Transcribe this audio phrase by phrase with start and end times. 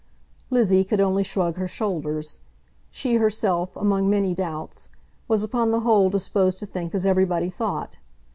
[0.49, 2.39] Lizzie could only shrug her shoulders.
[2.89, 4.89] She herself, among many doubts,
[5.27, 7.97] was upon the whole disposed to think as everybody thought.